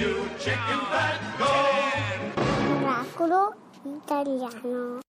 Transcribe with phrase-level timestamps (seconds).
[0.00, 1.52] you chicken fat, go!
[2.86, 3.42] Oracolo
[3.84, 5.00] italiano.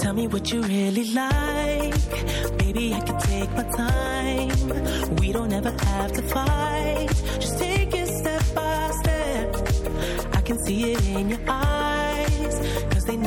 [0.00, 2.12] Tell me what you really like.
[2.58, 5.16] Maybe I can take my time.
[5.16, 7.08] We don't ever have to fight.
[7.40, 9.56] Just take it step by step.
[10.32, 11.65] I can see it in your eyes.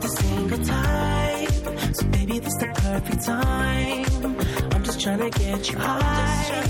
[0.00, 4.04] the single type, so baby, this the perfect time.
[4.72, 6.62] I'm just trying to get you high,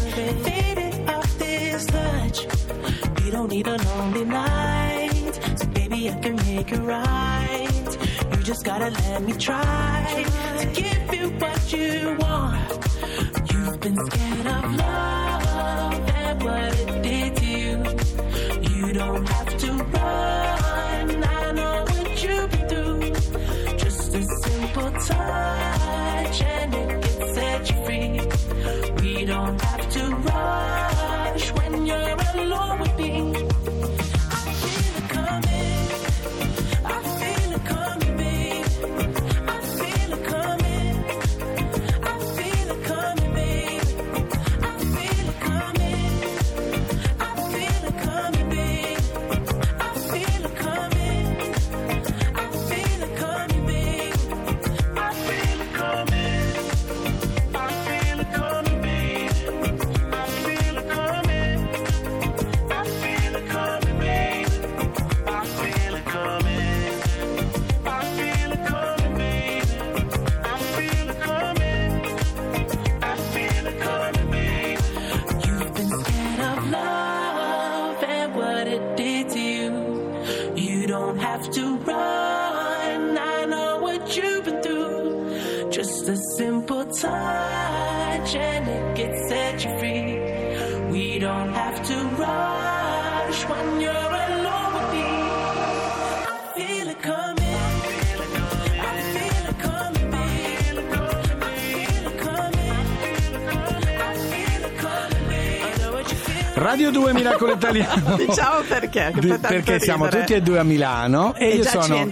[0.44, 2.46] faded off this touch.
[3.22, 7.98] We don't need a lonely night, so baby, I can make it right.
[8.30, 10.24] You just gotta let me try
[10.60, 12.70] to give you what you want.
[13.50, 14.85] You've been scared of love
[80.66, 80.86] you.
[80.86, 83.18] Don't have to run.
[83.18, 85.70] I know what you've been through.
[85.70, 90.90] Just a simple touch and it can set you free.
[90.90, 92.75] We don't have to rush
[106.58, 108.16] Radio 2 Miracolo Italiano.
[108.16, 110.22] Diciamo perché, tanto perché siamo ridere.
[110.24, 112.08] tutti e due a Milano e, E io sono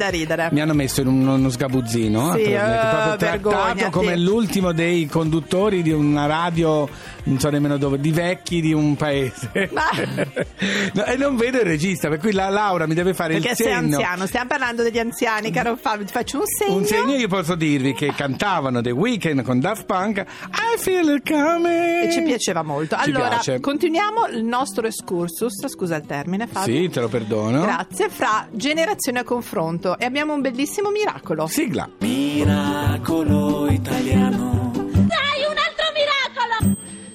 [0.50, 5.06] mi hanno messo in un- uno sgabuzzino Sì, eh, eh, proprio trattato come l'ultimo dei
[5.06, 6.86] conduttori di una radio
[7.26, 9.88] non so nemmeno dove di vecchi di un paese Ma-
[10.92, 13.56] No, e non vedo il regista per cui la Laura mi deve fare Perché il
[13.56, 16.76] sei segno anziano, stiamo parlando degli anziani, caro Fabio, ti faccio un segno.
[16.76, 21.26] un segno io posso dirvi che cantavano The Weeknd con Daft Punk I feel it
[21.30, 22.94] coming E ci piaceva molto.
[23.02, 23.58] Ci allora, piace.
[23.60, 26.74] continuiamo il nostro excursus, scusa il termine Fabio.
[26.74, 31.46] sì te lo perdono Grazie, fra generazioni a confronto e abbiamo un bellissimo miracolo.
[31.46, 34.72] sigla Miracolo italiano.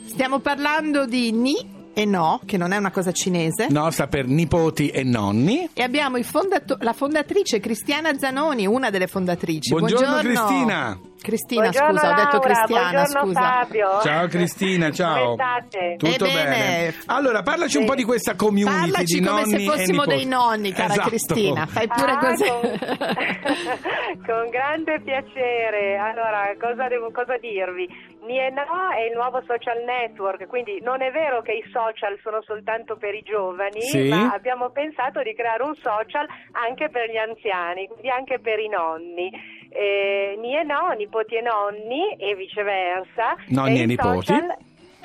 [0.06, 3.68] Stiamo parlando di Ni e No, che non è una cosa cinese.
[3.69, 8.90] no sta per nipoti e nonni E abbiamo il fondato- la fondatrice Cristiana Zanoni, una
[8.90, 9.69] delle fondatrici.
[9.69, 11.00] Buongiorno, Cristina.
[11.22, 13.41] Cristina, Buongiorno, scusa, ho detto Laura, Cristiana, buongiorno scusa.
[13.41, 14.00] Fabio.
[14.02, 15.24] Ciao Cristina, ciao.
[15.24, 15.96] Come state?
[15.97, 16.44] Tutto Ebbene.
[16.50, 16.94] bene.
[17.07, 20.16] Allora, parlaci un po' di questa community Parlaci di come nonni se e fossimo nipoti.
[20.16, 21.09] dei nonni, cara Esatto.
[21.09, 21.66] Cristina.
[21.66, 22.47] Fai pure Ah, così.
[22.47, 22.69] Con,
[24.26, 25.97] con grande piacere.
[25.97, 27.88] Allora, cosa, devo, cosa dirvi?
[28.26, 28.61] Nieno
[28.96, 33.14] è il nuovo social network, quindi non è vero che i social sono soltanto per
[33.16, 34.08] i giovani, Sì.
[34.09, 38.67] ma abbiamo pensato di creare un social anche per gli anziani, quindi anche per i
[38.70, 39.32] nonni.
[39.69, 43.35] Eh, ni e no, nipoti e nonni e viceversa.
[43.47, 44.25] Nonni e nipoti.
[44.25, 44.57] social-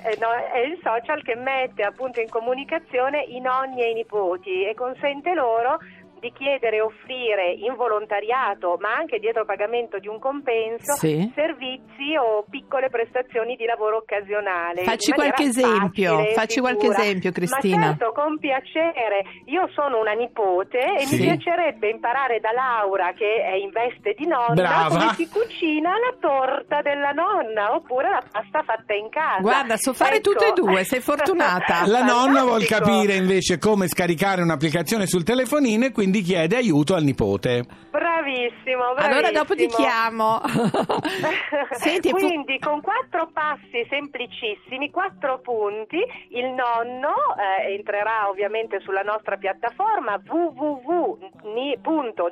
[0.04, 4.64] eh, no, è il social che mette appunto in comunicazione i nonni e i nipoti
[4.64, 5.78] e consente loro
[6.24, 11.30] di chiedere e offrire in volontariato, ma anche dietro pagamento di un compenso, Sì.
[11.34, 14.84] servizi o piccole prestazioni di lavoro occasionale.
[14.84, 17.02] Facci qualche esempio, facile facci qualche sicura.
[17.02, 17.76] esempio, Cristina.
[17.76, 19.24] Ma certo, con piacere.
[19.46, 21.16] Io sono una nipote e Sì.
[21.20, 24.88] mi piacerebbe imparare da Laura, che è in veste di nonna, Brava.
[24.88, 29.40] come si cucina la torta della nonna oppure la pasta fatta in casa.
[29.40, 30.30] Guarda, so fare Ecco.
[30.30, 31.86] tutte e due, sei fortunata.
[31.86, 37.02] La nonna vuol capire invece come scaricare un'applicazione sul telefonino e quindi chiede aiuto al
[37.04, 37.64] nipote.
[37.90, 38.94] Bravissimo, bravissimo.
[38.96, 40.40] Allora dopo ti chiamo.
[41.72, 45.98] Senti, Quindi con quattro passi semplicissimi, quattro punti,
[46.30, 50.20] il nonno eh, entrerà ovviamente sulla nostra piattaforma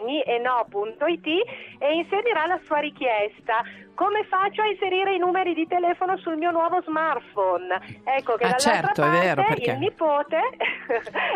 [0.02, 1.26] www.ni.nieno.it
[1.78, 3.62] e inserirà la sua richiesta.
[3.94, 8.00] Come faccio a inserire i numeri di telefono sul mio nuovo smartphone?
[8.04, 10.38] Ecco che Ah, dall'altra certo, è parte vero, perché- il nipote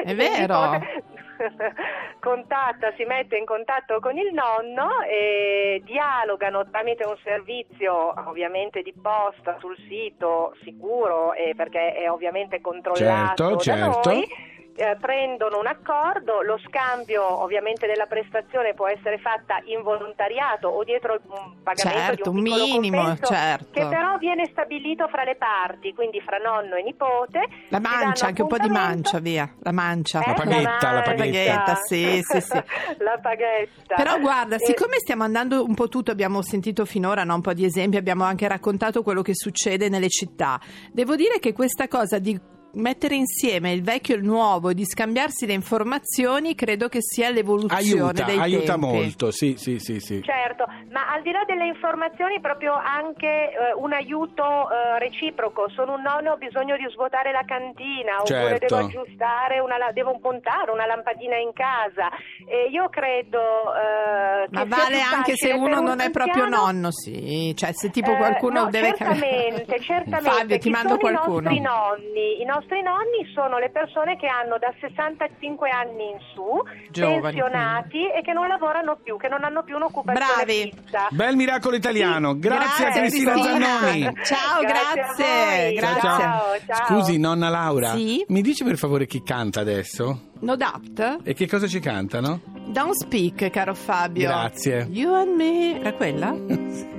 [0.04, 0.70] È vero.
[0.70, 1.04] nipote
[2.20, 8.94] contatta, si mette in contatto con il nonno e dialogano tramite un servizio ovviamente di
[9.00, 13.04] posta sul sito sicuro e perché è ovviamente controllato
[13.36, 14.10] Certo, da certo.
[14.10, 14.54] noi.
[14.76, 20.84] Eh, prendono un accordo, lo scambio ovviamente della prestazione può essere fatta in volontariato o
[20.84, 23.66] dietro un pagamento Certo, di un un piccolo minimo, compenso certo.
[23.72, 27.40] che però viene stabilito fra le parti, quindi fra nonno e nipote.
[27.68, 29.50] La mancia, anche un po' di mancia, via.
[29.60, 30.20] La mancia.
[30.20, 31.74] Eh, La paghetta, la paghetta.
[31.76, 32.52] sì, sì, sì.
[32.98, 33.94] la paghetta.
[33.96, 37.54] Però guarda, Eh, siccome stiamo andando un po' tutto, abbiamo sentito finora no, un po'
[37.54, 40.60] di esempi, abbiamo anche raccontato quello che succede nelle città.
[40.92, 42.38] Devo dire che questa cosa di
[42.76, 47.30] mettere insieme il vecchio e il nuovo e di scambiarsi le informazioni credo che sia
[47.30, 48.86] l'evoluzione Aiuta, dei aiuta tempi.
[48.86, 50.22] molto, sì, sì, sì, sì.
[50.22, 55.68] Certo, ma al di là delle informazioni proprio anche eh, un aiuto eh, reciproco.
[55.70, 58.66] Sono un nonno, ho bisogno di svuotare la cantina oppure Certo.
[58.74, 62.10] devo aggiustare, una, devo montare una lampadina in casa.
[62.46, 63.40] E io credo
[63.74, 67.72] eh, che Ma vale anche se uno un non è proprio anziano- nonno, sì, cioè
[67.72, 70.30] se tipo Eh, qualcuno no, deve certamente, certamente.
[70.30, 71.50] Fabio, ti Chi mando sono qualcuno.
[71.50, 76.18] I nostri nonni, i nostri nonni sono le persone che hanno da 65 anni in
[76.34, 76.44] su,
[76.90, 80.72] Giovani, pensionati e che non lavorano più, che non hanno più un'occupazione Bravi.
[80.74, 81.08] fissa.
[81.10, 83.66] Bel miracolo italiano, grazie, a Grazie, Cristina Cristina.
[83.78, 84.02] Zannoni.
[84.24, 86.00] Ciao, Grazie grazie, grazie.
[86.00, 86.86] Ciao, ciao.
[86.86, 88.24] Scusi, nonna Laura, Sì?
[88.28, 90.20] mi dici per favore chi canta adesso?
[90.40, 91.18] No doubt.
[91.24, 92.40] E che cosa ci cantano?
[92.66, 94.26] Don't speak, caro Fabio.
[94.28, 94.86] Grazie.
[94.90, 95.78] You and me.
[95.80, 96.34] Era quella?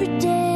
[0.00, 0.47] every day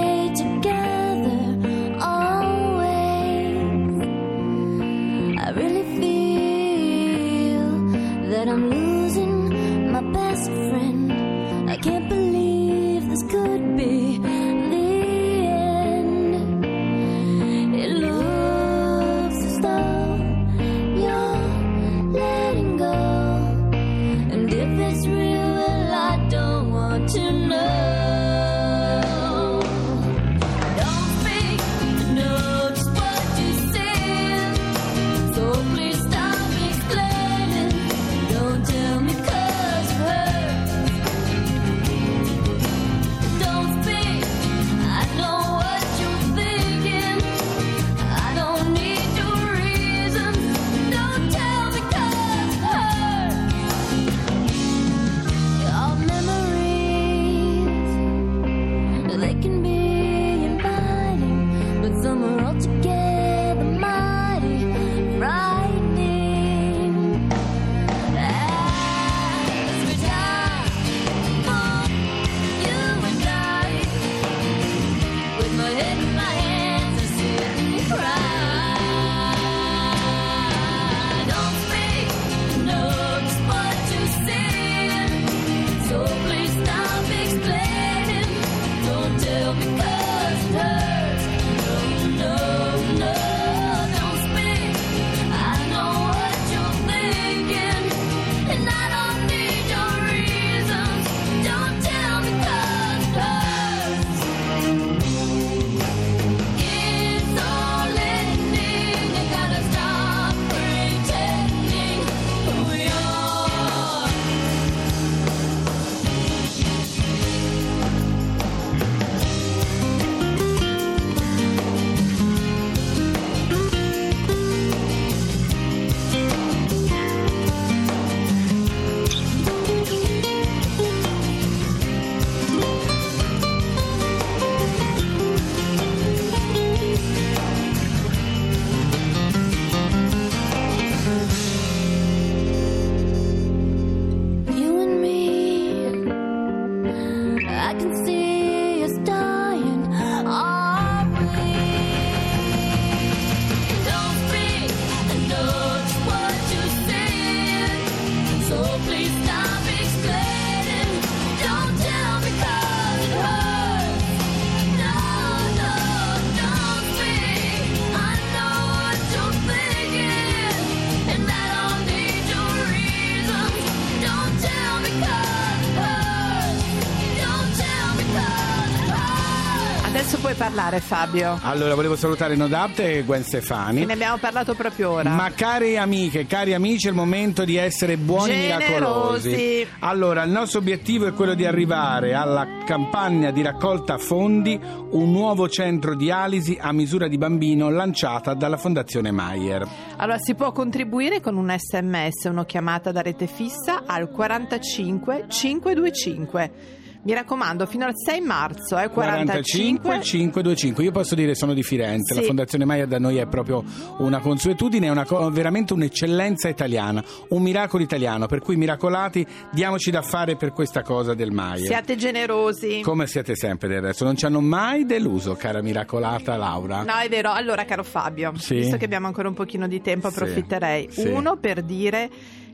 [180.52, 181.38] parlare Fabio?
[181.44, 183.80] Allora, volevo salutare Nodapt e Gwen Stefani.
[183.80, 185.08] Che ne abbiamo parlato proprio ora.
[185.08, 189.28] Ma cari amiche, cari amici, è il momento di essere buoni e Generosi.
[189.28, 189.66] miracolosi.
[189.78, 195.48] Allora, il nostro obiettivo è quello di arrivare alla campagna di raccolta fondi, un nuovo
[195.48, 199.66] centro dialisi a misura di bambino lanciata dalla Fondazione Maier.
[199.96, 206.80] Allora si può contribuire con un sms, una chiamata da rete fissa al 45 525.
[207.04, 209.80] Mi raccomando, fino al 6 marzo, eh, 45.
[209.80, 210.84] 45 525.
[210.84, 212.20] Io posso dire sono di Firenze, Sì.
[212.20, 213.64] la Fondazione Maier da noi è proprio
[213.98, 220.02] una consuetudine, è una veramente un'eccellenza italiana, un miracolo italiano, per cui miracolati, diamoci da
[220.02, 221.66] fare per questa cosa del Maier.
[221.66, 222.82] Siate generosi.
[222.82, 226.84] Come siete sempre del resto, non ci hanno mai deluso, cara miracolata Laura.
[226.84, 227.32] No, è vero.
[227.32, 228.54] Allora, caro Fabio, Sì.
[228.54, 230.86] visto che abbiamo ancora un pochino di tempo, approfitterei.
[230.88, 231.08] Sì.
[231.08, 232.08] Uno per dire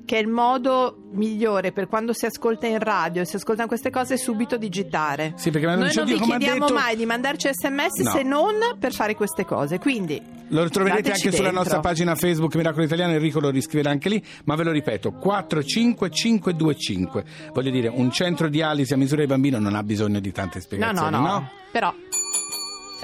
[0.09, 4.17] che è il modo migliore per quando si ascolta in radio, si ascoltano queste cose,
[4.17, 5.35] subito digitare.
[5.37, 7.99] Sì, perché hanno Noi non vi "Dio, come ha chiediamo detto-" mai di mandarci sms
[8.05, 8.11] No.
[8.11, 9.79] se non per fare queste cose.
[9.79, 11.53] Quindi Lo troverete anche sulla dentro.
[11.59, 17.25] nostra pagina Facebook Miracolo Italiano, Enrico lo riscriverà anche lì, ma ve lo ripeto, 45525.
[17.53, 20.63] Voglio dire, un centro dialisi a misura di bambino non ha bisogno di tante No,
[20.65, 21.51] spiegazioni, no, no.
[21.71, 21.93] Però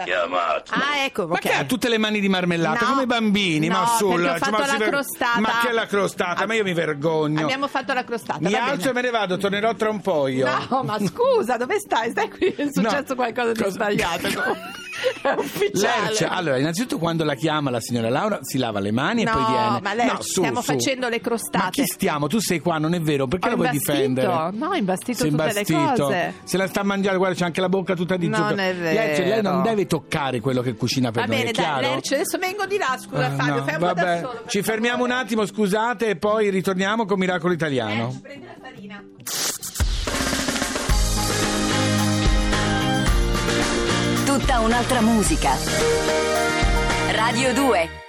[0.03, 0.73] Chiamato.
[0.73, 2.91] Ah, ecco, Ma che ha tutte le mani di marmellata No.
[2.91, 3.69] come i bambini?
[3.69, 5.41] No, ma sul, perché ho fatto ma si la crostata.
[5.41, 6.43] Ma che la crostata?
[6.43, 7.41] Ah, Ma io mi vergogno.
[7.43, 8.39] Abbiamo fatto la crostata.
[8.41, 8.91] Mi va alzo bene.
[8.91, 10.49] e me ne vado, tornerò tra un po' io.
[10.71, 12.11] No, ma scusa, dove stai?
[12.11, 13.15] Stai qui, è successo No.
[13.15, 14.29] qualcosa di Cosa- sbagliato.
[15.73, 19.33] Lercia, allora, innanzitutto quando la chiama la signora Laura si lava le mani e No,
[19.33, 19.81] poi viene.
[19.83, 20.73] ma Lercia, No, su, stiamo su.
[20.73, 21.59] facendo le crostate.
[21.65, 22.27] Ma chi stiamo?
[22.27, 23.27] Tu sei qua, non è vero?
[23.27, 23.93] Perché Ho la vuoi imbastito.
[23.93, 24.27] difendere?
[24.53, 26.05] No, ho imbastito Sei tutte le imbastito.
[26.05, 26.35] cose.
[26.45, 28.61] Se la sta a mangiare, guarda, c'è anche la bocca tutta di Non zucchero.
[28.63, 29.63] è Lercia, lei non vero.
[29.63, 31.81] deve toccare quello che cucina per Va noi, bene, dai?
[31.83, 34.21] Lercia, adesso vengo di là, scusa Fabio, no, fai un po' da vabbè.
[34.23, 34.43] solo.
[34.47, 38.05] Ci fermiamo un attimo, scusate, e poi ritorniamo con Miracolo Italiano.
[38.07, 39.03] Lercia, prendi la farina.
[44.37, 45.53] Tutta un'altra musica.
[47.13, 48.04] Radio 2